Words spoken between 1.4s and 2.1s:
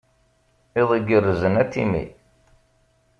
a Timmy.